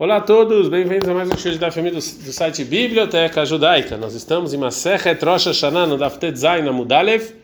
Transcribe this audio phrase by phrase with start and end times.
[0.00, 3.96] Olá a todos, bem-vindos a mais um show da família do, do, site Biblioteca Judaica.
[3.96, 5.98] Nós estamos em Masechet Rosh Hashanah, no
[6.36, 7.34] Zayin Amudalev,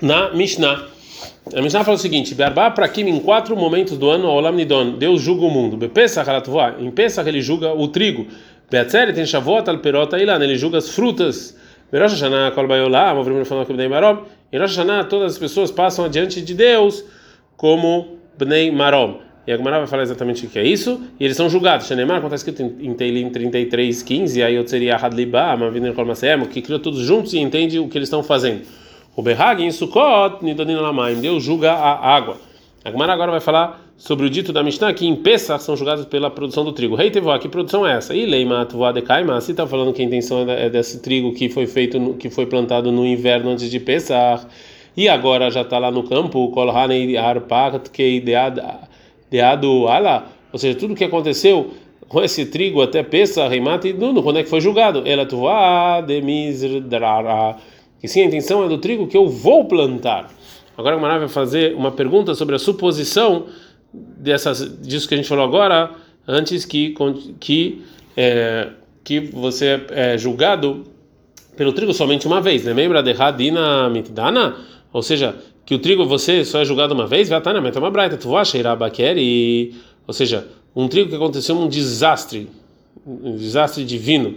[0.00, 0.86] na Mishnah.
[1.52, 5.20] A Mishnah fala o seguinte: Be'arba Prakim, em quatro momentos do ano, Olam Nidon, Deus
[5.20, 5.76] julga o mundo.
[5.76, 8.28] Bepesach Halatvoa, em Pesach ele julga o trigo.
[8.70, 11.58] Beatzeret tem Shavuot Alperot Ilan, ele julga as frutas.
[11.90, 14.18] Berosh Hashanah Kol Bayolá, Movrim que Bnei Marom.
[14.52, 17.04] Em Rosh Hashanah todas as pessoas passam adiante de Deus
[17.56, 19.26] como Bnei Marom.
[19.48, 21.00] E a Gemara vai falar exatamente o que é isso.
[21.18, 21.86] E eles são julgados.
[21.86, 26.60] Shenemar, como está escrito em Teilim 33, 15, aí eu seria Hadliba, Mavinir Kolmasem, que
[26.60, 28.60] criou todos juntos e entende o que eles estão fazendo.
[29.16, 32.36] O Behag em Sukkot, Nidonin Lamaim, Deus julga a água.
[32.84, 36.04] A Gemara agora vai falar sobre o dito da Mishnah que em Pesach são julgados
[36.04, 36.94] pela produção do trigo.
[36.94, 38.14] Rei Tevoá, que produção é essa?
[38.14, 41.66] E Leima de Kaima, se está falando que a intenção é desse trigo que foi
[41.66, 44.46] feito, que foi plantado no inverno antes de Pesach,
[44.94, 48.60] e agora já está lá no campo, Kolhanei Arpak Keidead
[49.30, 51.74] deado ala, ou seja, tudo o que aconteceu
[52.08, 55.02] com esse trigo até Pesa, Reimata e Nuno, quando é que foi julgado?
[55.04, 57.56] Ela tuá demizrara.
[58.02, 60.30] E sim, a intenção é do trigo que eu vou plantar.
[60.76, 63.46] Agora o Mará vai fazer uma pergunta sobre a suposição
[63.92, 65.90] dessas, disso que a gente falou agora,
[66.26, 66.94] antes que,
[67.40, 67.82] que,
[68.16, 68.68] é,
[69.02, 70.84] que você é julgado
[71.56, 72.64] pelo trigo somente uma vez.
[72.64, 72.72] Né?
[72.72, 74.56] Lembra de Hadina Mitdana?
[74.92, 75.34] Ou seja,
[75.68, 78.16] que o trigo você só é julgado uma vez, vai estar na meta uma braita,
[78.16, 78.78] tu vai cheirar
[79.18, 79.74] e
[80.06, 82.48] ou seja, um trigo que aconteceu um desastre,
[83.06, 84.36] um desastre divino,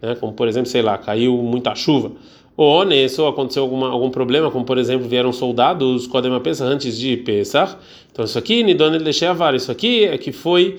[0.00, 0.14] né?
[0.14, 2.12] como por exemplo, sei lá, caiu muita chuva,
[2.56, 6.96] ou nesse ou aconteceu alguma, algum problema, como por exemplo, vieram soldados, Kodema pensa antes
[6.96, 7.76] de Pesach,
[8.12, 10.78] então isso aqui, Nidon Lesheavar, isso aqui é que foi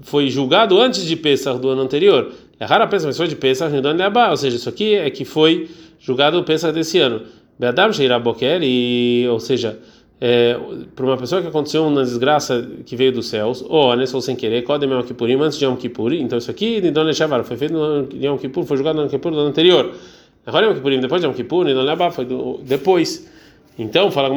[0.00, 2.32] foi julgado antes de Pesach do ano anterior.
[2.60, 5.68] É rara mas foi de Pesach, Nidon Leabá, ou seja, isso aqui é que foi
[5.98, 7.22] julgado Pesach desse ano.
[7.60, 7.90] Be'adam
[8.62, 9.78] e ou seja,
[10.18, 10.58] é,
[10.96, 14.34] para uma pessoa que aconteceu uma desgraça que veio dos céus, ou nesse ou sem
[14.34, 17.74] querer, Kodem Yom Kippurim, antes de Yom Kippur, então isso aqui, Nidon Lechavar, foi feito
[17.74, 19.94] no Yom Kippur, foi julgado no Yom Kippur do ano anterior.
[20.46, 23.30] Agora Yom Kippurim, depois de Yom Kippur, Nidon Leabá, foi do, depois.
[23.78, 24.34] Então, fala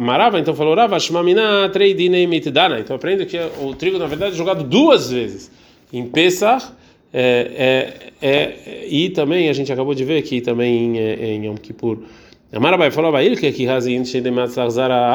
[0.00, 2.78] Marava, então falou Rava, Shmamina Treidine Mitdana.
[2.78, 5.50] Então aprende que o trigo, na verdade, é jogado duas vezes.
[5.92, 6.72] Em Pesach,
[7.12, 7.92] é,
[8.22, 11.56] é, é, e também a gente acabou de ver que também em, é, em Yom
[11.56, 11.98] Kippur.
[12.52, 12.90] Amarabai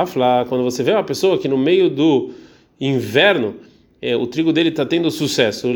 [0.02, 2.32] afla quando você vê uma pessoa que no meio do
[2.80, 3.56] inverno
[4.02, 5.68] é, o trigo dele está tendo sucesso,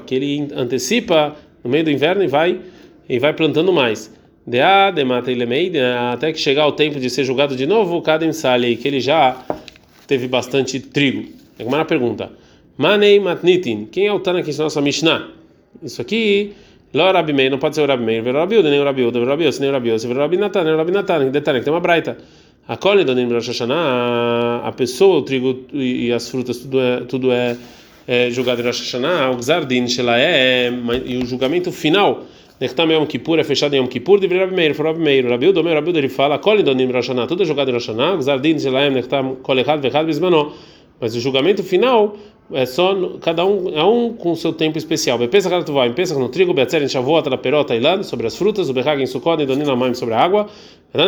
[0.00, 2.60] que ele antecipa no meio do inverno e vai
[3.08, 4.12] e vai plantando mais.
[6.12, 9.42] Até que chegar o tempo de ser julgado de novo, kadem sali que ele já
[10.06, 11.24] teve bastante trigo.
[11.58, 12.43] Agora pergunta.
[12.76, 13.86] Manei matnitin.
[13.86, 15.28] Quem é o Tana que ensina nossa Mishnah?
[15.82, 16.52] Isso aqui,
[16.92, 19.02] Ló Rabi Meir, não pode ser o Rabi Meir, Vero Rabi Uda, nem o Rabi
[19.02, 21.30] Uda, Vero Rabi Uda, nem o Rabi Uda, Vero Rabi Natan, nem o Rabi Natan,
[21.30, 22.16] detalhe, que tem uma braita.
[22.66, 27.30] A colhe do Rosh Hashanah, a pessoa, o trigo e as frutas, tudo é, tudo
[27.30, 27.56] é,
[28.08, 29.84] é julgado em Rosh Hashanah, o Gzardin,
[30.16, 30.72] é,
[31.04, 32.24] e o julgamento final,
[32.60, 35.62] Nechtam Yom Kippur, é fechado em Yom Kippur, de Rabi Meir, Rabi Meir, Rabi Uda,
[35.62, 38.16] Rabi Uda, ele fala, a colhe do Rosh Hashanah, tudo é jogado em Rosh Hashanah,
[38.16, 40.52] Gzardin, Shelaem, Nechtam, Kolechad, Vechad, Bismano,
[41.00, 42.16] mas o julgamento final
[42.52, 45.18] é só cada um é um com o seu tempo especial.
[45.28, 48.68] Pensa que tu vai, pensa no trigo, beatzer em shavuot, perota ilan sobre as frutas,
[48.68, 50.46] o berrag em sukkot e donina maim sobre a água.
[50.92, 50.98] A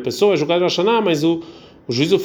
[0.00, 1.42] pessoa é julgada em Hashanah, mas o,
[1.88, 2.20] o juízo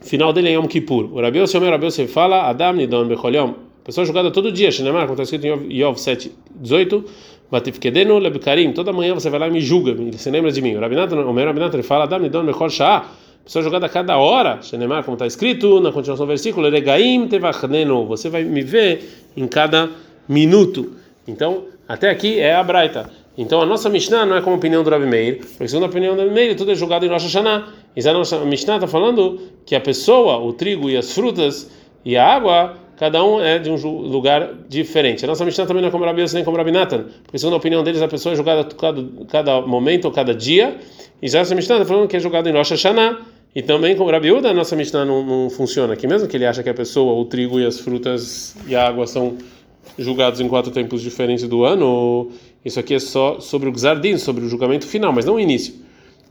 [0.00, 1.12] final dele é Yom Kippur.
[1.12, 3.50] O Rabiel Shomer Rabiel se fala Adam nidon becholiom.
[3.82, 7.04] A pessoa é julgada todo dia, Shinemar, como está escrito em Yov 7, 18.
[7.50, 8.72] Batifkedenu lebkarim.
[8.72, 10.76] Toda manhã você vai lá e me julga, você lembra de mim.
[10.76, 13.04] O Rabinato, o meu Rabinato, ele fala Adam nidon bechol shah
[13.44, 18.06] pessoa jogada a cada hora, Shenemar, como está escrito na continuação do versículo, Regaim tevachnenu,
[18.06, 19.90] você vai me ver em cada
[20.28, 20.92] minuto.
[21.28, 23.10] Então, até aqui é a Braita.
[23.36, 25.88] Então, a nossa Mishnah não é como a opinião do Rabi Meir, porque segundo a
[25.88, 27.68] opinião do Rabi Meir, tudo é jogado em Rosh Hashanah.
[27.96, 31.68] E a nossa Mishnah está falando que a pessoa, o trigo e as frutas
[32.04, 35.24] e a água, cada um é de um lugar diferente.
[35.24, 37.56] A nossa Mishnah também não é como Rabi nem como Rabi Nathan, porque segundo a
[37.56, 40.76] opinião deles, a pessoa é jogada cada, cada momento ou cada dia.
[41.20, 43.33] E a nossa Mishnah está falando que é jogado em Rosh Hashanah.
[43.54, 46.60] E também com Rabiúda, a nossa Mishnah não, não funciona aqui, mesmo que ele acha
[46.60, 49.38] que a pessoa, o trigo e as frutas e a água são
[49.96, 52.30] julgados em quatro tempos diferentes do ano,
[52.64, 55.72] isso aqui é só sobre o Gzardin, sobre o julgamento final, mas não o início.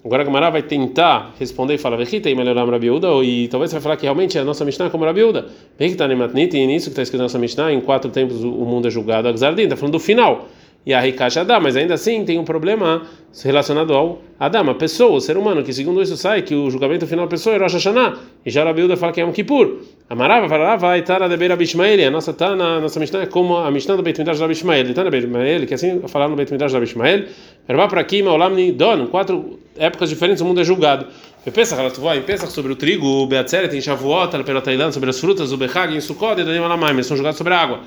[0.04, 3.76] Agora a Gamara vai tentar responder e falar, Vechita e melhorar Rabiúda, e talvez você
[3.76, 5.46] vai falar que realmente a nossa Mishnah é como Rabiúda.
[5.80, 8.12] Vem que está em Matnit, e nisso que está escrito na nossa Mishnah, em quatro
[8.12, 10.50] tempos o mundo é julgado a Gzardin, está falando do final
[10.86, 13.04] e a Rikash Adam, mas ainda assim tem um problema
[13.44, 17.08] relacionado ao Adam, a pessoa, o ser humano, que segundo isso sai que o julgamento
[17.08, 19.80] final da pessoa é Rosh Hashanah, e já Rabiuda fala que é um Kippur.
[20.10, 23.26] A Marava fala, vai estar na Beira Bishmael, a nossa tá na nossa Mishnah é
[23.26, 26.36] como a Mishnah do Beit Midrash da Bishmael, na Beit Midrash, que assim falaram no
[26.36, 27.26] Beit Midrash da Bishmael,
[27.68, 31.08] Erba para Kima, Olam Don, quatro épocas diferentes o mundo é julgado.
[31.54, 31.78] Pensa,
[32.16, 35.94] em pensa sobre o trigo, o beatzeret, em shavuot, alperotailan, sobre as frutas, o bechag,
[35.94, 37.80] em sukkot, e danim alamaim, eles são julgados sobre a água.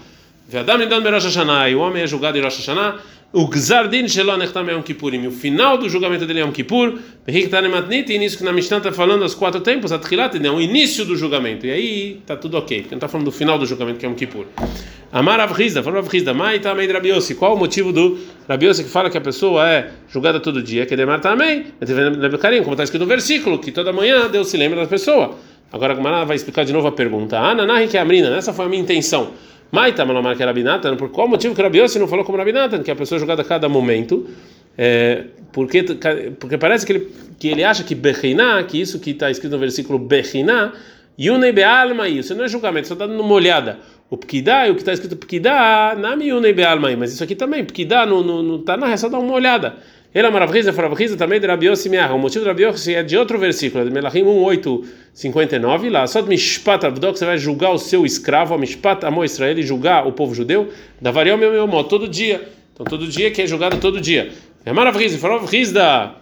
[0.48, 2.98] E o homem é julgado em Rosh Hashanah,
[3.32, 7.00] o gzardin shelo nechtam Yom Kippurim, o final do julgamento dele é Yom Kippur,
[7.70, 10.60] matnit, e nisso que na Mishnah está falando os quatro tempos, a tchilat, é o
[10.60, 13.66] início do julgamento, e aí está tudo ok, porque não está falando do final do
[13.66, 14.46] julgamento que é Yom Kippur.
[15.12, 18.16] Amar Avrizda, falou Avrizda, mai tamei Rabiossi, qual o motivo do
[18.48, 21.66] Rabiossi que fala que a pessoa é julgada todo dia, que demar também,
[22.62, 25.36] como está escrito no versículo, que toda manhã Deus se lembra da pessoa.
[25.72, 27.38] Agora a Gumara vai explicar de novo a pergunta.
[27.38, 29.32] Ananahi que é a Amrina, essa foi a minha intenção.
[29.70, 32.90] Maita malomar que é Rabinatan, por qual motivo que Rabiossi não falou como Rabinatan, que
[32.90, 34.28] a pessoa é julgada a cada momento?
[34.78, 35.82] É, porque,
[36.38, 39.58] porque parece que ele, que ele acha que Bechiná, que isso que está escrito no
[39.58, 40.72] versículo Bechiná,
[41.18, 43.78] Yunei Bealma, isso não é julgamento, só está dando uma olhada.
[44.08, 48.06] O Pkidá, o que está escrito Pkidá, Nami Yunei Bealma, mas isso aqui também, Pkidá,
[48.06, 49.76] não está tá na é só dá uma olhada.
[50.16, 52.14] Ele é maravilhoso, maravilhoso também de Rabiossi Miah.
[52.14, 56.06] O motivo de Rabiossi é de outro versículo, de Melachim 1:859 lá.
[56.06, 59.62] Só de Mishpat Avdok você vai julgar o seu escravo, a Mishpat Amo Israel, e
[59.62, 62.48] julgar o povo judeu, da varião meu meu todo dia.
[62.72, 64.30] Então todo dia que é julgado todo dia.
[64.64, 66.14] É maravilhoso, maravilhoso da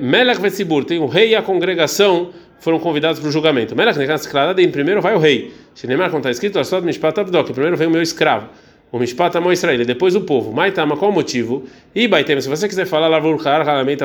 [0.00, 3.76] Melach Vetzibur, tem o rei e a congregação foram convidados para o julgamento.
[3.76, 4.26] Melach Nekas
[4.56, 5.52] em primeiro vai o rei.
[5.74, 8.48] Shinemar, como está escrito, só de Mishpat Avdok, primeiro vem o meu escravo.
[8.90, 10.50] O Mishpat Amo Israel, depois o povo.
[10.50, 11.64] Maitama, qual o motivo?
[11.94, 13.96] E Baitem, se você quiser falar Lavurkar, Halamei,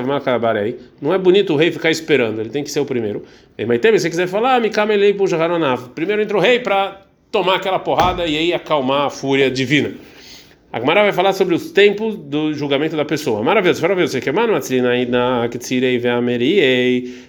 [1.02, 3.24] não é bonito o rei ficar esperando, ele tem que ser o primeiro.
[3.58, 7.02] E se você quiser falar Mikamelei Pujaharonav, primeiro entra o rei para
[7.32, 9.92] tomar aquela porrada e aí acalmar a fúria divina.
[10.74, 13.44] A Gemara vai falar sobre os tempos do julgamento da pessoa.
[13.44, 14.18] Maravilhoso, maravilhoso.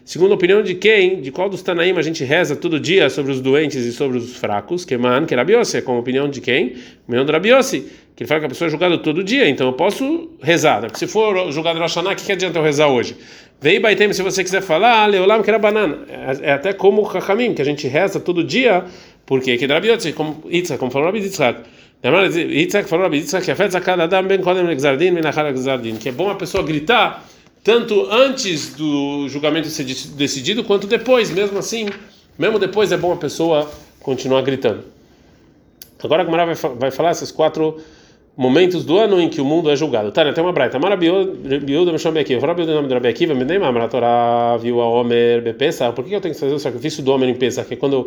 [0.02, 3.32] Segundo a opinião de quem, de qual dos Tanaim a gente reza todo dia sobre
[3.32, 4.87] os doentes e sobre os fracos?
[4.87, 6.76] Que man, que Rabiose, é como opinião de quem?
[7.06, 7.81] Opinião do Rabiose,
[8.17, 10.81] que ele fala que a pessoa é julgada todo dia, então eu posso rezar.
[10.81, 10.88] Né?
[10.94, 13.14] Se for julgado no Hashanah, o que, que adianta eu rezar hoje?
[13.61, 15.99] Vem Baitem, se você quiser falar, Leolam que era banana.
[16.08, 18.85] É, é até como o Chachamim, que a gente reza todo dia,
[19.26, 21.20] porque que é Rabiose, como Itza, como falou Rabi
[22.05, 22.27] Falou
[23.15, 23.47] Yitzhak
[25.99, 27.25] que é bom a pessoa gritar
[27.62, 31.89] tanto antes do julgamento ser decidido quanto depois, mesmo assim,
[32.39, 33.71] mesmo depois é bom a pessoa
[34.01, 34.85] continuar gritando.
[36.03, 37.81] Agora a Gemara vai, vai falar esses quatro
[38.36, 40.10] momentos do ano em que o mundo é julgado.
[40.10, 40.32] Tá?
[40.32, 40.78] Tem uma braita.
[40.78, 42.38] Mara biuda me chama aqui.
[42.40, 45.92] Fala biuda nome do Rabi Akiva, me uma Torá viu a Homer bepesa.
[45.92, 47.94] Por que eu tenho que fazer o sacrifício do homem em pesa, que é quando
[47.94, 48.06] eu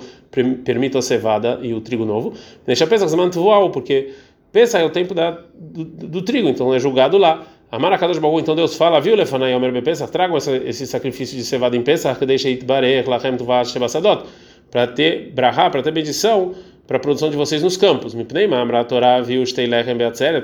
[0.63, 2.33] permito a cevada e o trigo novo?
[2.65, 4.13] Deixa pesa que voal, porque
[4.51, 7.43] pesa é o tempo da, do, do trigo, então é julgado lá.
[7.69, 11.43] Amara Kadosh Baruch, então Deus fala, viu Lefanai Homer bepesa, trago esse, esse sacrifício de
[11.43, 14.23] cevada em pesa, que deixa it barech lachem tuvash shebasadot,
[14.71, 16.55] para ter brahá, para ter bendição
[16.87, 18.13] para a produção de vocês nos campos.
[18.13, 18.25] Viu.
[18.25, 18.43] Por que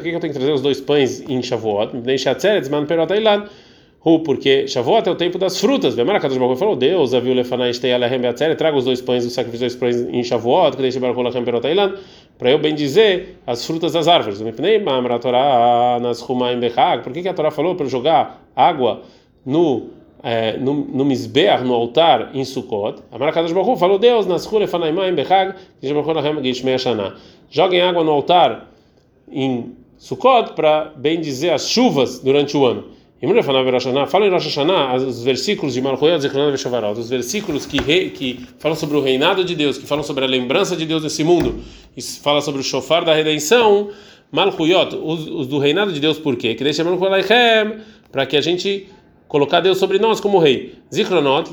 [0.10, 1.94] eu tenho que trazer os dois pães em Shavuot?
[4.26, 5.96] Porque Shavuot é o tempo das frutas.
[5.96, 8.58] Vemara Kadosh Baruch falou: Deus viu lefanai shteilechem beatzeret.
[8.58, 11.44] Traga os dois pães, o sacrifício dos pães em Shavuot, que deixa Baruch lechem.
[12.38, 14.42] Para eu bem dizer as frutas das árvores.
[14.42, 15.20] Mipnei mamra
[16.02, 16.22] nas.
[16.22, 19.04] Por que a Torá falou para jogar água
[19.46, 24.46] no é, no, no Mizbeach, no altar em Sukkot, a Marakadosh Baruch falou: Deus, nas
[24.46, 25.54] ruas Fanaimaim Bechag,
[27.50, 28.72] joguem água no altar
[29.30, 32.86] em Sukkot para bem dizer as chuvas durante o ano.
[33.42, 37.80] Fala em Rosh Hashanah os versículos de Malchuyot Zechron Veshavarot, os versículos que,
[38.10, 41.24] que falam sobre o reinado de Deus, que falam sobre a lembrança de Deus nesse
[41.24, 41.62] mundo,
[41.96, 43.90] e fala sobre o shofar da redenção.
[44.30, 46.54] Malchuyot, os, os do reinado de Deus, por quê?
[46.54, 46.84] Que deixa
[48.12, 48.90] para que a gente
[49.34, 50.76] colocar Deus sobre nós como rei.
[50.94, 51.50] Zichronot,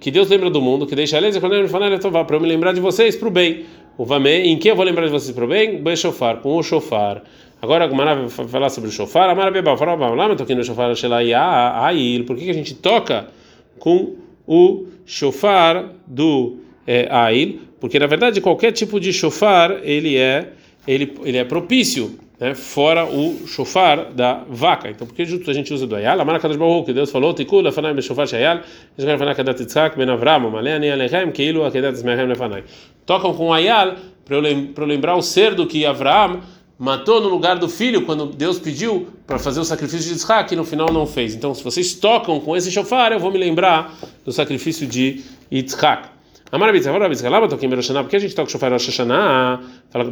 [0.00, 3.26] que Deus lembra do mundo, que deixa ele para eu me lembrar de vocês para
[3.26, 3.64] o bem.
[3.98, 5.96] O Vamé, em que eu vou lembrar de vocês para o bem?
[5.96, 7.24] Shofar, com o shofar.
[7.60, 9.28] Agora, a vai falar sobre o shofar.
[9.28, 9.74] A Marabeba,
[10.14, 10.94] lá me toquei no shofar,
[11.86, 12.24] Ail.
[12.24, 13.26] Por que a gente toca
[13.80, 14.14] com
[14.46, 17.58] o shofar do é, Ail?
[17.80, 20.52] Porque na verdade qualquer tipo de shofar ele é
[20.86, 24.90] ele, ele é propício né, fora o shofar da vaca.
[24.90, 26.20] Então, por que a gente usa do ayal?
[26.20, 28.60] A marca das que Deus falou, tikula fanai shofar shayal,
[28.98, 32.64] esgar fanai kadat tzak ben Avram, maleani alechem, keilu akedat zmehem lefanai.
[33.06, 36.40] Tocam com ayal para eu lembrar o cerdo que Avram
[36.78, 40.56] matou no lugar do filho quando Deus pediu para fazer o sacrifício de Isaac e
[40.56, 41.34] no final não fez.
[41.34, 45.22] Então, se vocês tocam com esse shofar, eu vou me lembrar do sacrifício de
[46.54, 46.56] Yitzhak.
[46.56, 49.60] Amarabitz, Amarabitz, Lama Tokim Beroshaná, por que a gente toca Shofar Rosh Hashanah?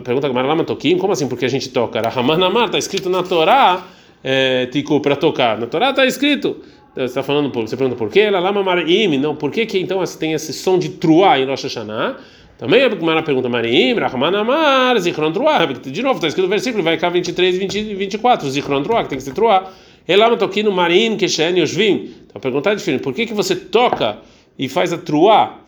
[0.04, 2.00] Pergunta Gamara, Lama Tokim, como assim por que a gente toca?
[2.00, 3.86] Rahaman Amar, está escrito na Torá,
[4.22, 4.68] é,
[5.02, 5.58] para tocar.
[5.58, 6.56] Na Torá está escrito.
[6.94, 8.28] Você está falando, você pergunta por quê?
[8.28, 12.16] Lama Marim, não, por que que então tem esse som de truá em Rosh Hashanah?
[12.58, 15.64] Também a Gemara pergunta Marim, Rahman Amar, Zichron Truá.
[15.64, 19.18] De novo, está escrito no versículo, vai cá 23 e 24, Zichron Truá, que tem
[19.18, 19.72] que ser Truá.
[20.06, 22.10] Elama toquino marin keshen yoshvim.
[22.26, 24.18] Então perguntar de filho, por que que você toca
[24.58, 25.61] e faz a truá?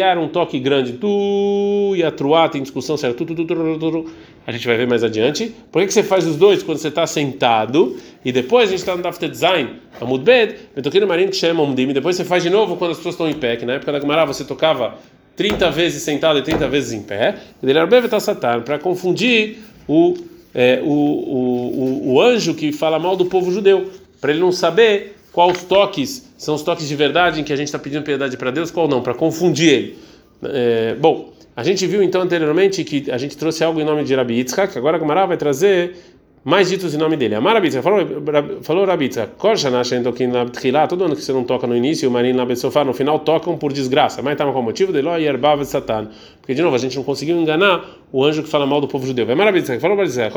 [0.00, 4.06] Era um toque grande, tu e a truá tem discussão certa, tu, tu, tu, tu,
[4.46, 5.54] a gente vai ver mais adiante.
[5.70, 8.80] Por que, que você faz os dois quando você está sentado e depois a gente
[8.80, 12.48] está no Dafter Design, Amud Bet, Betoquino Marim que chama Umdim, depois você faz de
[12.48, 14.94] novo quando as pessoas estão em pé, que na época da Gemara você tocava
[15.36, 17.36] 30 vezes sentado e 30 vezes em pé,
[18.64, 20.14] para confundir o,
[20.54, 24.50] é, o, o, o, o anjo que fala mal do povo judeu, para ele não
[24.50, 28.36] saber quais toques são os toques de verdade em que a gente está pedindo piedade
[28.36, 29.98] para Deus, qual não, para confundir ele.
[30.42, 34.12] É, bom, a gente viu então anteriormente que a gente trouxe algo em nome de
[34.16, 35.94] Rabi Yitzhak, agora a Gamara vai trazer
[36.44, 37.36] mais ditos em nome dele.
[37.36, 38.00] Amar Rabi Yitzhak, falou,
[38.62, 39.34] falou Rabi Yitzhak,
[40.88, 42.44] todo ano que você não toca no início, o marinho na
[42.84, 44.20] no final tocam por desgraça.
[44.20, 46.08] Mas estava com o motivo de Ló Erbav Satan.
[46.40, 49.06] Porque, de novo, a gente não conseguiu enganar o anjo que fala mal do povo
[49.06, 49.30] judeu.
[49.30, 50.34] Amar Rabi Yitzhak, falou Rabi Yitzhak,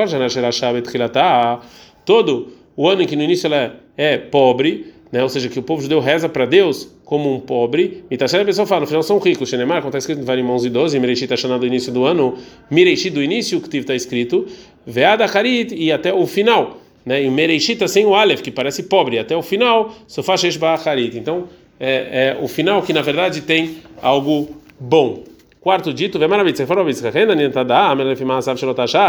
[2.06, 5.22] todo o ano em que no início ela é, é pobre, né?
[5.22, 8.46] ou seja, que o povo judeu reza para Deus como um pobre, e Tasher a
[8.46, 11.00] pessoa fala, no final são ricos, Shenemar, como está escrito em Varim 11 e 12,
[11.00, 12.38] Mireixit está chamado do início do ano,
[12.70, 14.48] Mireixit do início, o que está escrito,
[14.88, 17.22] Veada Harit, e até o final, né?
[17.22, 21.18] e Mireixit está sem o Aleph, que parece pobre, até o final, Sofá Sheshba Harit.
[21.18, 25.24] Então, é, é o final que na verdade tem algo bom.
[25.60, 26.22] Quarto dito, a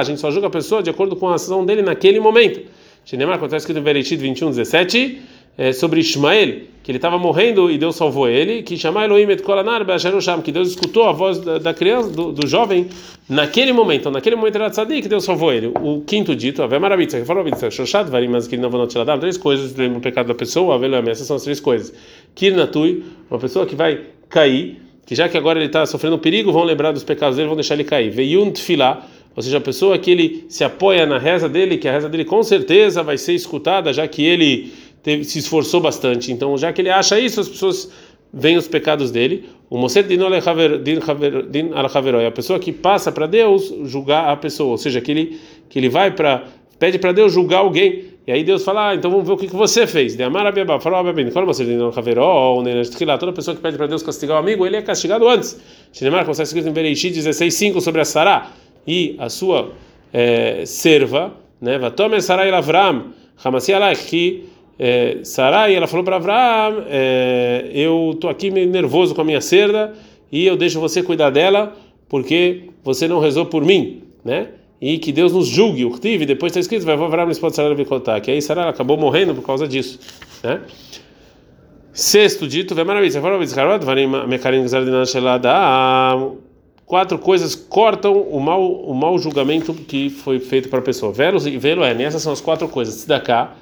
[0.02, 2.62] gente só julga a pessoa de acordo com a ação dele naquele momento.
[3.04, 5.20] Shenemar, como está escrito em Bereshit 21, 17,
[5.56, 9.42] é, sobre Ismael, que ele estava morrendo e Deus salvou ele, que chamar Elohim et
[9.42, 9.84] kolanar
[10.42, 12.88] que Deus escutou a voz da, da criança, do, do, jovem,
[13.28, 15.72] naquele momento, então, naquele momento era tzadik que Deus salvou ele.
[15.80, 19.02] O quinto dito, Ave Marabitza, que falou Marabitza, Shoshat Varim, mas que não vão te
[19.04, 21.92] dar três coisas no pecado da pessoa, Ave essas são as três coisas.
[22.34, 26.64] Kirnatui, uma pessoa que vai cair, que já que agora ele está sofrendo perigo, vão
[26.64, 28.10] lembrar dos pecados dele, vão deixar ele cair.
[28.10, 31.92] Veiun Tfilah, ou seja, a pessoa que ele se apoia na reza dele, que a
[31.92, 34.72] reza dele com certeza vai ser escutada, já que ele
[35.02, 36.30] teve, se esforçou bastante.
[36.30, 37.90] Então, já que ele acha isso, as pessoas
[38.32, 39.48] veem os pecados dele.
[39.70, 45.00] O Moset din al a pessoa que passa para Deus julgar a pessoa, ou seja,
[45.00, 46.44] que ele que ele vai para
[46.78, 48.12] pede para Deus julgar alguém.
[48.26, 50.14] E aí Deus fala: ah, então vamos ver o que, que você fez.
[50.14, 51.64] De amar a falou a qual você
[53.18, 55.58] toda pessoa que pede para Deus castigar o amigo, ele é castigado antes.
[55.92, 58.52] Shinemar, como está escrito em Bereshit 16:5 sobre a Sará
[58.86, 59.72] e a sua
[60.12, 61.78] é, serva, né?
[61.78, 63.12] Vatomer Sarai Lavram,
[63.42, 63.72] Hamasi
[64.08, 64.48] que
[64.78, 69.40] é, Sarai, ela falou para Abraão: é, Eu estou aqui meio nervoso com a minha
[69.40, 69.94] cerda
[70.30, 71.76] e eu deixo você cuidar dela
[72.08, 74.48] porque você não rezou por mim, né?
[74.80, 75.84] E que Deus nos julgue.
[75.84, 78.20] O tive depois está escrito: Vai Abraão não pode Sarai contar.
[78.20, 80.00] Que aí Sarai acabou morrendo por causa disso,
[80.42, 80.60] né?
[81.92, 82.74] Sexto dito,
[86.92, 91.10] quatro coisas cortam o mau, o mau julgamento que foi feito para a pessoa.
[91.10, 93.06] Velo e velo é, essas são as quatro coisas.
[93.24, 93.54] cá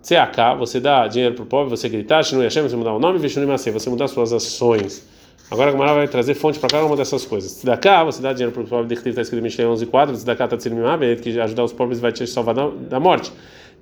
[0.00, 3.18] Tseaká, você dá dinheiro para o pobre, você gritar, Shinui Hashem, você mudar o nome,
[3.18, 5.06] Vishnu Masei, você mudar suas ações.
[5.50, 7.52] Agora a Gemara vai trazer fonte para cada uma dessas coisas.
[7.52, 10.44] Tzedaká, você dá dinheiro para o pobre, de está escrito em Mishlei 11 4, Tzedaká
[10.44, 10.76] está dizendo
[11.22, 13.30] que ajudar os pobres vai te salvar da, da morte.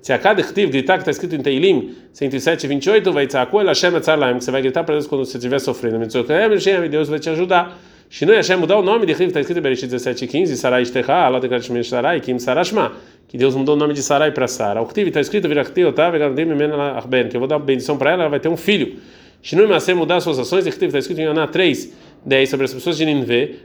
[0.01, 4.39] Tzeaká de gritar que está escrito em Teilim 107 28, vai tzeaku el Hashem etzarlaim,
[4.39, 6.05] que você vai gritar para Deus quando você estiver sofrendo.
[6.89, 7.79] Deus vai te ajudar.
[8.11, 11.63] Shinui Hashem mudar o nome de Chiv, está escrito em Bereshit 17 15, Sarai Tekrat
[11.63, 12.93] Shemesh Sarai, Kim Sarashma
[13.27, 14.81] que Deus mudou o nome de Sarai para Sara.
[14.81, 18.57] O que está escrito, que eu vou dar bendição para ela, ela vai ter um
[18.57, 18.95] filho.
[19.43, 21.93] Shinui Maaseh mudar suas ações, e está escrito em Aná 3,
[22.25, 23.57] 10 sobre as pessoas de Ninveh,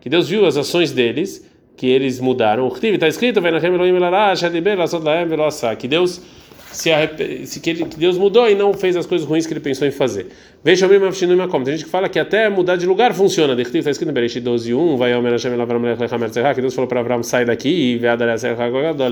[0.00, 2.66] que Deus viu as ações deles, que eles mudaram.
[2.66, 3.40] O que está escrito,
[5.78, 6.20] que Deus
[6.72, 6.90] se,
[7.46, 9.86] se que, ele, que, Deus mudou e não fez as coisas ruins que ele pensou
[9.86, 10.26] em fazer.
[10.62, 11.10] Veja o mesmo
[11.64, 13.60] tem gente que fala que até mudar de lugar funciona.
[13.60, 15.12] Está escrito em Bereshit 12, 1, vai
[16.54, 18.00] que Deus falou para Abraão sai daqui e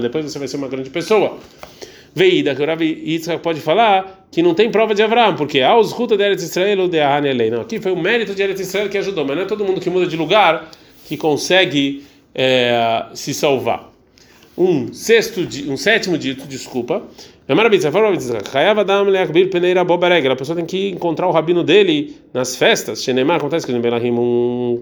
[0.00, 1.38] depois você vai ser uma grande pessoa.
[2.16, 5.76] Veida, que o Rabi Yitzhak pode falar que não tem prova de Abraão, porque há
[5.78, 7.50] os ruta de Eretz Israel ou de Ahanelei.
[7.50, 9.82] Não, aqui foi o mérito de Eretz Israel que ajudou, mas não é todo mundo
[9.82, 10.70] que muda de lugar
[11.06, 13.92] que consegue é, se salvar.
[14.56, 17.02] Um sexto, um sétimo dito, desculpa,
[20.32, 23.04] a pessoa tem que encontrar o rabino dele nas festas.
[23.04, 24.14] Shenemar, acontece que no Belahim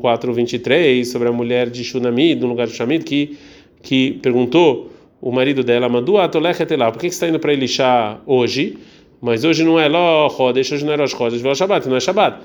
[0.01, 3.37] 4:23 sobre a mulher de Shunamid, no lugar de Shamid, que
[3.85, 4.91] que perguntou
[5.21, 8.77] o marido dela, Madu atolechetelá, por que está indo para Elisha hoje?
[9.21, 12.39] Mas hoje não é Ló Chodesh, hoje não é Rosh Chodesh, não é Shabbat.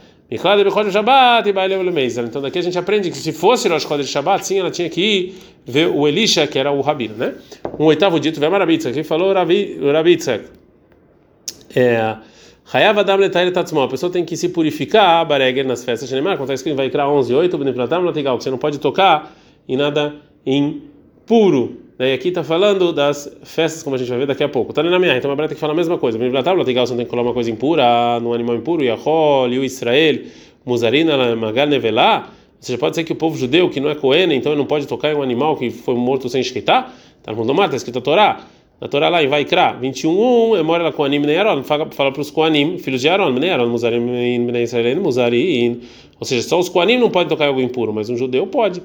[2.27, 5.01] Então daqui a gente aprende que se fosse Rosh Chodesh Shabbat, sim, ela tinha que
[5.01, 7.33] ir ver o Elisha, que era o rabino, né?
[7.79, 9.33] Um oitavo dito, vem Marabitza, que falou?
[9.33, 10.41] Rabitza.
[11.75, 12.15] É,
[12.71, 17.09] a pessoa tem que se purificar, Bareger, nas festas de Neymar, acontece que vai criar
[17.09, 19.35] 11, 8, Beniplatam, Latigal, você não pode tocar
[19.67, 24.41] em nada impuro, Daí aqui está falando das festas, como a gente vai ver daqui
[24.41, 24.71] a pouco.
[24.71, 26.17] Tá na minha, então a Bíblia tem que falar a mesma coisa.
[26.17, 29.65] A Bíblia legal, você não tem que uma coisa impura no animal impuro, Yahol, Yu
[29.65, 30.19] Israel,
[30.65, 32.29] Muzarina, Magal Nevelá.
[32.29, 34.65] Ou seja, pode ser que o povo judeu, que não é Cohen, então ele não
[34.65, 36.95] pode tocar em um animal que foi morto sem escritar.
[37.17, 38.45] Está no mundo está escrito a Torá.
[38.79, 42.21] Na Torá lá em Vaikra 21.1, é mora lá com Anim e Aaron, fala para
[42.21, 45.81] os Koanim, filhos de Aaron, Bnei Aaron, Muzarim, Bnei Israel, Muzarim.
[46.17, 48.81] Ou seja, só os Koanim não podem tocar algo impuro, mas um judeu pode.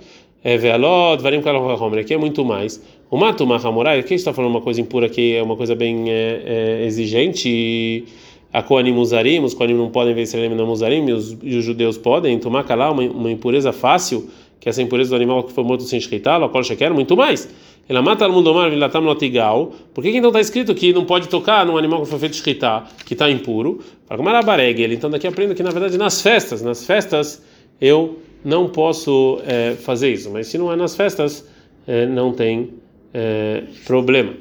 [0.47, 2.83] É Vealot, Varim Kalahomre, aqui é muito mais.
[3.14, 6.80] O Mato Mahamorai, aqui está falando uma coisa impura que é uma coisa bem é,
[6.80, 8.06] é, exigente.
[8.52, 11.64] A Koanim Muzarim, os Koanim não podem ver Israel não Muzarim, e os, e os
[11.64, 12.37] judeus podem.
[12.40, 14.28] Tomar calá, uma, uma impureza fácil,
[14.59, 17.16] que é essa impureza do animal que foi morto sem escritar, a qual quer muito
[17.16, 17.49] mais.
[17.88, 19.73] Ela mata no mundomar vilatam lotigal.
[19.94, 22.90] Por que então está escrito que não pode tocar num animal que foi feito escritar,
[23.06, 23.78] que está impuro?
[24.09, 24.92] Para ele.
[24.92, 27.40] Então daqui aprendo que na verdade nas festas, nas festas
[27.80, 30.33] eu não posso é, fazer isso.
[30.33, 31.49] Mas se não é nas festas,
[31.87, 32.83] é, não tem
[33.14, 34.35] é, problema.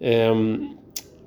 [0.00, 0.30] É,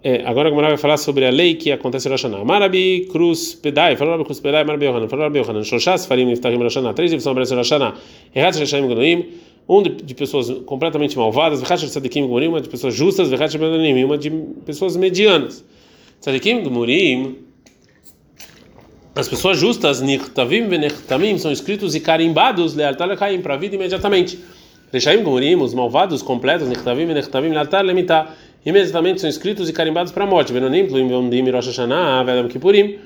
[0.01, 2.45] é, agora a Gemara vai falar sobre a lei que acontece no Rosh Hashanah.
[2.45, 6.57] Marabi Cruz Pedai, falou Rabi Cruz Pedai, Marabi Yohanan, falou Rabi Yohanan, Shoshas Farim Niftachim
[6.57, 7.98] Rosh Hashanah, três divisões aparecem no Rosh Hashanah,
[8.33, 9.25] Errat Shashayim Gnoim,
[9.67, 14.03] um de, de, pessoas completamente malvadas, Vechat Tzadikim Gmorim, uma de pessoas justas, Vechat Bedonim,
[14.03, 14.31] uma de
[14.65, 15.63] pessoas medianas.
[16.21, 17.36] Tzadikim Gmorim,
[19.15, 24.39] as pessoas justas, Nichtavim Venechtamim, são escritos e carimbados, Lealtar Lechaim, para a vida imediatamente.
[24.91, 28.34] Rechaim Gmorim, os malvados completos, Nichtavim Venechtamim, Lealtar Lemitah,
[28.65, 30.51] imediatamente são escritos e carimbados para a morte.
[30.51, 32.98] Benonim, Tluim Yomdim, Rosh Hashanah, Vedam Kippurim.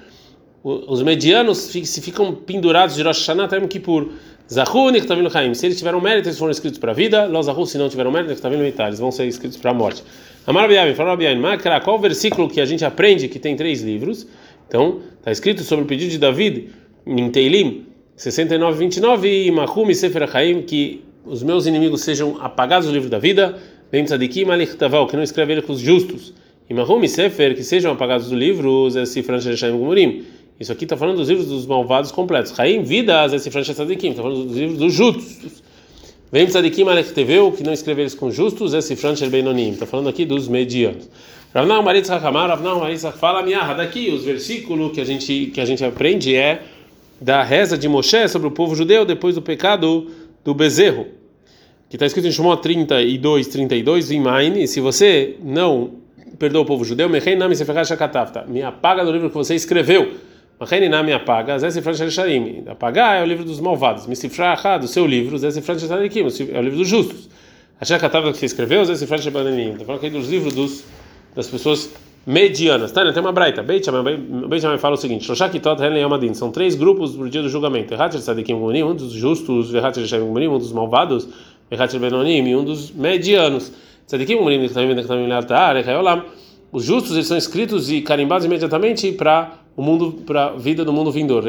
[0.63, 4.11] Os medianos se ficam pendurados de Rosh Hashanah até Yom Kippur.
[4.51, 5.53] Zahu Nichtavim Chaim.
[5.53, 7.25] Se eles tiveram mérito, eles foram escritos para a vida.
[7.25, 8.87] Lo Zahu, se não tiveram mérito, Nichtavim Mitar.
[8.87, 10.03] Eles vão ser escritos para a morte.
[10.47, 14.27] Amar Biavim, falou Biavim, Makra, qual versículo que a gente aprende que tem três livros?
[14.67, 16.69] Então, está escrito sobre o pedido de David
[17.05, 17.85] em Teilim
[18.15, 23.19] 69, 29 e Mahumi Sefer Chaim, que os meus inimigos sejam apagados do livro da
[23.19, 23.57] vida.
[23.91, 26.33] Vem Tzadikim Alichtaval, que não escreve ele com os justos.
[26.69, 30.25] E Mahumi Sefer, que sejam apagados do livro, Zé Francha Shaim Gumurim
[30.59, 32.51] isso aqui está falando dos livros dos malvados completos.
[32.51, 35.63] Raim, vida, Francha Tzadikim, está falando dos livros dos justos.
[36.31, 40.47] Vem Tzadikim Alechteveu, que não escreveu eles com justos, Francha Benonim, está falando aqui dos
[40.47, 41.09] medianos.
[41.53, 45.65] Ravnau Maritz Hakamar, Ravnau Maritz fala minha daqui os versículos que a gente que a
[45.65, 46.63] gente aprende é
[47.21, 50.09] da reza de Moshe sobre o povo judeu depois do pecado
[50.43, 51.07] do bezerro,
[51.89, 55.91] que está escrito em Shemot 32, 32, em Maine, se você não
[56.39, 60.13] perdoa o povo judeu, me apaga do livro que você escreveu.
[60.59, 61.57] Macheninami apaga,
[62.09, 62.63] Sharim.
[62.67, 64.07] Apagar é o livro dos malvados.
[64.07, 67.29] Misifra Achad, o seu livro, é o livro dos justos.
[67.81, 69.73] Achei que a que você escreveu, Zé Sifran Shabanim.
[69.73, 70.85] Está falando aqui dos livros dos,
[71.35, 71.89] das pessoas
[72.25, 72.91] medianas.
[72.91, 73.63] Tá, tem uma braita.
[73.83, 76.33] Shammai fala o seguinte: Shoshakitot Helen Yamadin.
[76.33, 77.93] São três grupos no dia do julgamento.
[77.93, 81.27] Errat Sadikim Gumunim, um dos justos, Verrat Sharim Gumunim, um dos malvados,
[81.69, 83.71] Verrat Benonim, um dos medianos.
[84.07, 86.23] Sadikim Gumunim, Nektamim, Nektamim, Lealtar, Echayolam.
[86.71, 90.91] Os justos eles são escritos e carimbados imediatamente para o mundo para a vida do
[90.91, 91.47] mundo vindouro.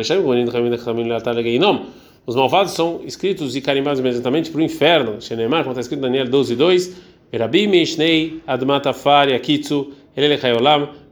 [2.26, 5.20] Os malvados são escritos e carimbados imediatamente para o inferno.
[5.20, 6.96] Shenemar, como está escrito em Daniel 12, 2,
[7.32, 9.92] Erabi Mishnei Admatafari Akitsu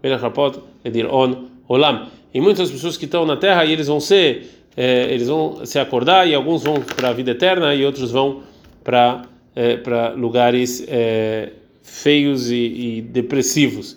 [0.03, 2.09] Melachapot Edir On Olam.
[2.33, 5.79] E muitas pessoas que estão na terra e eles vão ser, é, eles vão se
[5.79, 8.43] acordar e alguns vão para a vida eterna e outros vão
[8.83, 9.23] para
[9.55, 11.51] é, para lugares é,
[11.83, 13.97] feios e, e depressivos.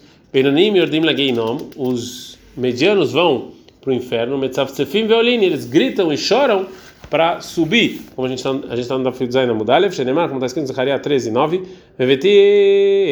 [1.77, 4.43] Os medianos vão para o inferno,
[5.45, 6.67] eles gritam e choram
[7.09, 8.01] para subir.
[8.15, 11.31] Como a gente está no Dafid Zayin Amudalev, Shenemar, como está escrito em Zacariah 13,
[11.31, 11.63] 9,
[11.97, 12.29] Meveti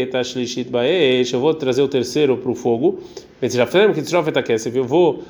[0.02, 3.00] etashlishit baesh, eu vou trazer o terceiro para o fogo,
[3.42, 5.24] eu vou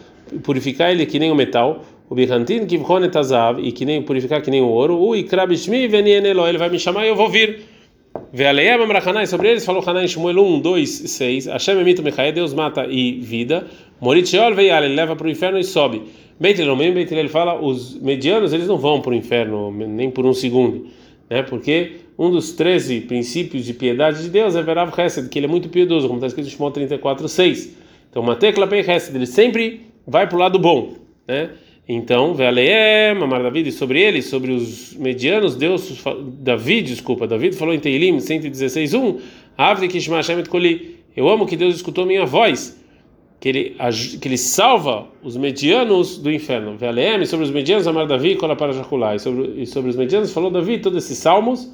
[0.44, 4.52] purificar ele que nem o metal, o Bihantin kivchon etazav, e que nem purificar que
[4.52, 7.74] nem o ouro, o ikrabishmi venienelo, ele vai me chamar e eu vou vir.
[8.32, 11.46] Vealeia Mamrachanai, sobre eles falou Hanai Shmuel 1, 2, 6.
[11.48, 13.68] Hashem emito Mechae, Deus mata e vida.
[14.00, 16.04] Moritcheol veial, ele leva para o inferno e sobe.
[16.44, 20.34] Beitilomim, Beitil, ele fala, os medianos eles não vão para o inferno nem por um
[20.34, 20.88] segundo,
[21.30, 21.42] né?
[21.42, 25.50] Porque um dos 13 princípios de piedade de Deus é Verav Hesed, que ele é
[25.50, 27.78] muito piedoso, como está escrito em Shmuel 34, 6.
[28.10, 31.52] Então, Matecla Pei Hesed, ele sempre vai para o lado bom, né?
[31.88, 36.04] Então, Vealeem, Amar David, sobre ele, sobre os medianos, Deus,
[36.40, 39.18] Davi, desculpa, Davi falou em Teilim 116:1,
[39.58, 42.83] Avde Kishma Hashem Koli, eu amo que Deus escutou minha voz,
[43.44, 43.76] que ele
[44.22, 46.78] que ele salva os medianos do inferno.
[46.78, 50.80] Vealeem, sobre os medianos, Amar Davi, Kola para Jaculá, e sobre os medianos falou Davi
[50.80, 51.70] todos esses salmos,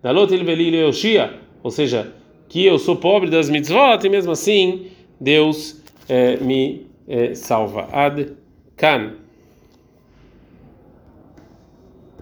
[0.00, 2.12] Dalot il Velil Yoshia, ou seja,
[2.48, 7.88] que eu sou pobre das mitzvot e mesmo assim Deus é, me é, salva.
[7.90, 8.28] Ad
[8.76, 9.14] Kan.